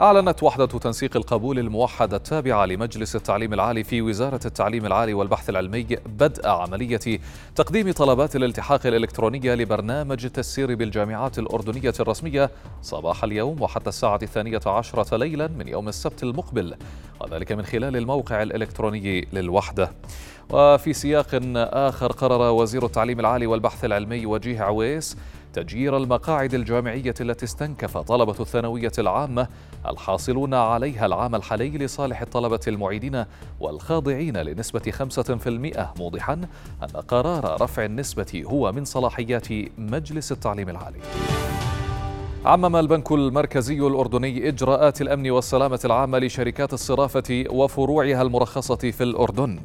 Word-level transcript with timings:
أعلنت 0.00 0.42
وحدة 0.42 0.66
تنسيق 0.66 1.16
القبول 1.16 1.58
الموحدة 1.58 2.16
التابعة 2.16 2.66
لمجلس 2.66 3.16
التعليم 3.16 3.54
العالي 3.54 3.84
في 3.84 4.02
وزارة 4.02 4.40
التعليم 4.44 4.86
العالي 4.86 5.14
والبحث 5.14 5.50
العلمي 5.50 5.86
بدء 6.06 6.48
عملية 6.48 7.20
تقديم 7.56 7.92
طلبات 7.92 8.36
الالتحاق 8.36 8.86
الإلكترونية 8.86 9.54
لبرنامج 9.54 10.24
التسيير 10.24 10.74
بالجامعات 10.74 11.38
الأردنية 11.38 11.92
الرسمية 12.00 12.50
صباح 12.82 13.24
اليوم 13.24 13.62
وحتى 13.62 13.88
الساعة 13.88 14.18
الثانية 14.22 14.60
عشرة 14.66 15.16
ليلا 15.16 15.46
من 15.46 15.68
يوم 15.68 15.88
السبت 15.88 16.22
المقبل 16.22 16.74
وذلك 17.20 17.52
من 17.52 17.62
خلال 17.62 17.96
الموقع 17.96 18.42
الإلكتروني 18.42 19.28
للوحدة. 19.32 19.90
وفي 20.50 20.92
سياق 20.92 21.40
آخر 21.56 22.12
قرر 22.12 22.50
وزير 22.50 22.86
التعليم 22.86 23.20
العالي 23.20 23.46
والبحث 23.46 23.84
العلمي 23.84 24.26
وجيه 24.26 24.60
عويس 24.62 25.16
تجير 25.52 25.96
المقاعد 25.96 26.54
الجامعية 26.54 27.14
التي 27.20 27.44
استنكف 27.44 27.98
طلبة 27.98 28.34
الثانوية 28.40 28.92
العامة 28.98 29.48
الحاصلون 29.86 30.54
عليها 30.54 31.06
العام 31.06 31.34
الحالي 31.34 31.70
لصالح 31.70 32.20
الطلبة 32.20 32.60
المعيدين 32.68 33.24
والخاضعين 33.60 34.36
لنسبة 34.36 34.92
5% 35.96 35.98
موضحا 35.98 36.32
أن 36.82 37.00
قرار 37.08 37.62
رفع 37.62 37.84
النسبة 37.84 38.42
هو 38.46 38.72
من 38.72 38.84
صلاحيات 38.84 39.46
مجلس 39.78 40.32
التعليم 40.32 40.68
العالي. 40.68 40.98
عمم 42.44 42.76
البنك 42.76 43.12
المركزي 43.12 43.78
الأردني 43.78 44.48
إجراءات 44.48 45.00
الأمن 45.00 45.30
والسلامة 45.30 45.80
العامة 45.84 46.18
لشركات 46.18 46.72
الصرافة 46.72 47.44
وفروعها 47.50 48.22
المرخصة 48.22 48.76
في 48.76 49.02
الأردن. 49.02 49.60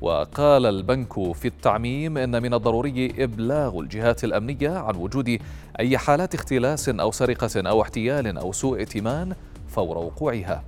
وقال 0.00 0.66
البنك 0.66 1.32
في 1.32 1.48
التعميم 1.48 2.18
إن 2.18 2.42
من 2.42 2.54
الضروري 2.54 3.24
إبلاغ 3.24 3.80
الجهات 3.80 4.24
الأمنية 4.24 4.70
عن 4.70 4.96
وجود 4.96 5.38
أي 5.80 5.98
حالات 5.98 6.34
اختلاس 6.34 6.88
أو 6.88 7.10
سرقة 7.10 7.68
أو 7.68 7.82
احتيال 7.82 8.38
أو 8.38 8.52
سوء 8.52 8.78
ائتمان 8.78 9.34
فور 9.68 9.98
وقوعها 9.98 10.62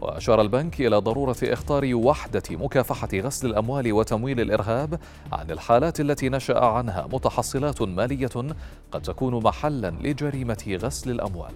وأشار 0.00 0.40
البنك 0.40 0.80
إلى 0.80 0.96
ضرورة 0.96 1.36
إخطار 1.42 1.94
وحدة 1.94 2.42
مكافحة 2.50 3.08
غسل 3.14 3.46
الأموال 3.46 3.92
وتمويل 3.92 4.40
الإرهاب 4.40 5.00
عن 5.32 5.50
الحالات 5.50 6.00
التي 6.00 6.28
نشأ 6.28 6.58
عنها 6.58 7.08
متحصلات 7.12 7.82
مالية 7.82 8.54
قد 8.92 9.02
تكون 9.02 9.42
محلا 9.42 9.90
لجريمة 9.90 10.78
غسل 10.82 11.10
الأموال. 11.10 11.52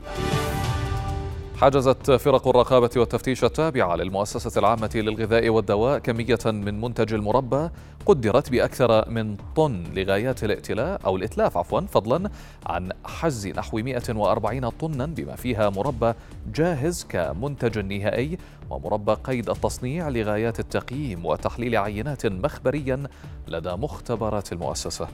حجزت 1.61 2.11
فرق 2.11 2.49
الرقابة 2.49 2.91
والتفتيش 2.97 3.45
التابعة 3.45 3.97
للمؤسسة 3.97 4.59
العامة 4.59 4.91
للغذاء 4.95 5.49
والدواء 5.49 5.99
كمية 5.99 6.39
من 6.47 6.81
منتج 6.81 7.15
المربى 7.15 7.71
قدرت 8.07 8.51
بأكثر 8.51 9.11
من 9.11 9.37
طن 9.57 9.85
لغايات 9.95 10.45
الائتلاف 10.45 11.07
أو 11.07 11.17
الإتلاف 11.17 11.57
عفوا 11.57 11.81
فضلا 11.81 12.31
عن 12.67 12.93
حجز 13.05 13.47
نحو 13.47 13.79
140 13.79 14.69
طنا 14.69 15.07
بما 15.07 15.37
فيها 15.37 15.71
مربى 15.71 16.13
جاهز 16.55 17.07
كمنتج 17.09 17.79
نهائي 17.79 18.39
ومربى 18.71 19.13
قيد 19.13 19.51
التصنيع 19.51 20.09
لغايات 20.09 20.61
التقييم 20.61 21.27
وتحليل 21.27 21.77
عينات 21.77 22.27
مخبريا 22.27 23.03
لدى 23.49 23.71
مختبرات 23.73 24.53
المؤسسة. 24.53 25.09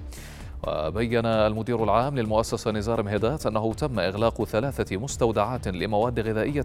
وبين 0.66 1.26
المدير 1.26 1.84
العام 1.84 2.18
للمؤسسة 2.18 2.70
نزار 2.70 3.02
مهدات 3.02 3.46
أنه 3.46 3.74
تم 3.74 4.00
إغلاق 4.00 4.44
ثلاثة 4.44 4.96
مستودعات 4.96 5.68
لمواد 5.68 6.20
غذائية 6.20 6.64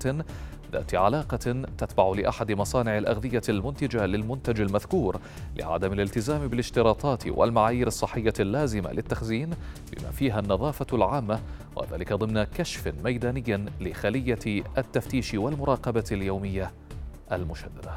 ذات 0.72 0.96
علاقة 0.96 1.64
تتبع 1.78 2.08
لأحد 2.16 2.52
مصانع 2.52 2.98
الأغذية 2.98 3.42
المنتجة 3.50 4.06
للمنتج 4.06 4.62
المذكور 4.62 5.20
لعدم 5.56 5.94
الالتزام 5.94 6.48
بالاشتراطات 6.48 7.28
والمعايير 7.28 7.88
الصحية 7.88 8.34
اللازمة 8.40 8.92
للتخزين 8.92 9.50
بما 9.92 10.12
فيها 10.12 10.40
النظافة 10.40 10.88
العامة 10.94 11.40
وذلك 11.76 12.14
ضمن 12.14 12.44
كشف 12.44 12.94
ميداني 13.04 13.66
لخلية 13.82 14.64
التفتيش 14.78 15.34
والمراقبة 15.34 16.06
اليومية 16.12 16.72
المشددة. 17.32 17.92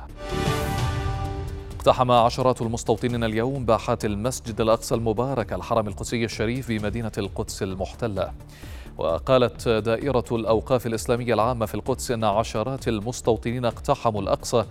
اقتحم 1.82 2.10
عشرات 2.10 2.62
المستوطنين 2.62 3.24
اليوم 3.24 3.64
باحات 3.64 4.04
المسجد 4.04 4.60
الأقصى 4.60 4.94
المبارك 4.94 5.52
الحرم 5.52 5.88
القدسي 5.88 6.24
الشريف 6.24 6.66
في 6.66 6.78
مدينة 6.78 7.12
القدس 7.18 7.62
المحتلة. 7.62 8.32
وقالت 8.98 9.68
دائرة 9.68 10.24
الأوقاف 10.32 10.86
الإسلامية 10.86 11.34
العامة 11.34 11.66
في 11.66 11.74
القدس 11.74 12.10
أن 12.10 12.24
عشرات 12.24 12.88
المستوطنين 12.88 13.64
اقتحموا 13.64 14.22
الأقصى 14.22 14.64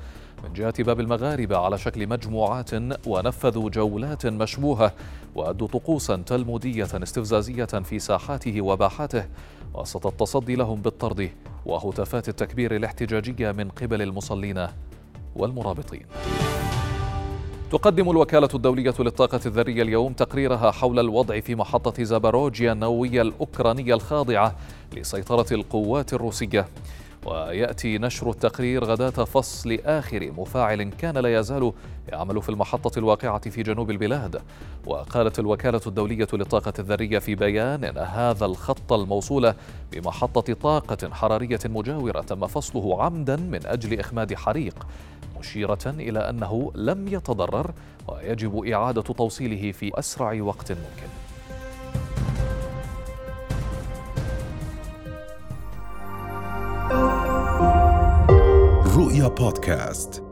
من 0.43 0.53
جهة 0.53 0.83
باب 0.83 0.99
المغاربة 0.99 1.57
على 1.57 1.77
شكل 1.77 2.07
مجموعات 2.07 2.69
ونفذوا 3.07 3.69
جولات 3.69 4.25
مشبوهة 4.25 4.93
وأدوا 5.35 5.67
طقوسا 5.67 6.15
تلمودية 6.15 6.87
استفزازية 6.93 7.65
في 7.65 7.99
ساحاته 7.99 8.61
وباحاته. 8.61 9.25
وسط 9.73 10.07
التصدي 10.07 10.55
لهم 10.55 10.81
بالطرد 10.81 11.31
وهتافات 11.65 12.29
التكبير 12.29 12.75
الاحتجاجية 12.75 13.51
من 13.51 13.69
قبل 13.69 14.01
المصلين 14.01 14.67
والمرابطين. 15.35 16.05
تقدم 17.71 18.09
الوكالة 18.09 18.49
الدولية 18.53 18.93
للطاقة 18.99 19.39
الذرية 19.45 19.81
اليوم 19.81 20.13
تقريرها 20.13 20.71
حول 20.71 20.99
الوضع 20.99 21.39
في 21.39 21.55
محطة 21.55 22.03
زاباروجيا 22.03 22.71
النووية 22.71 23.21
الأوكرانية 23.21 23.93
الخاضعة 23.93 24.55
لسيطرة 24.93 25.45
القوات 25.51 26.13
الروسية. 26.13 26.67
ويأتي 27.25 27.97
نشر 27.97 28.29
التقرير 28.29 28.83
غداة 28.83 29.09
فصل 29.09 29.79
آخر 29.85 30.31
مفاعل 30.37 30.83
كان 30.83 31.17
لا 31.17 31.39
يزال 31.39 31.73
يعمل 32.09 32.41
في 32.41 32.49
المحطة 32.49 32.99
الواقعة 32.99 33.49
في 33.49 33.63
جنوب 33.63 33.91
البلاد. 33.91 34.41
وقالت 34.85 35.39
الوكالة 35.39 35.81
الدولية 35.87 36.27
للطاقة 36.33 36.73
الذرية 36.79 37.19
في 37.19 37.35
بيان 37.35 37.83
أن 37.83 37.97
هذا 37.97 38.45
الخط 38.45 38.93
الموصول 38.93 39.53
بمحطة 39.91 40.53
طاقة 40.53 41.09
حرارية 41.11 41.59
مجاورة 41.65 42.21
تم 42.21 42.47
فصله 42.47 43.03
عمدا 43.03 43.35
من 43.35 43.65
أجل 43.65 43.99
إخماد 43.99 44.33
حريق 44.33 44.87
مشيرة 45.39 45.79
إلى 45.85 46.19
أنه 46.19 46.71
لم 46.75 47.07
يتضرر 47.07 47.71
ويجب 48.07 48.65
إعادة 48.65 49.01
توصيله 49.01 49.71
في 49.71 49.99
أسرع 49.99 50.41
وقت 50.41 50.71
ممكن. 50.71 51.20
رؤيا 59.01 59.27
بودكاست 59.27 60.23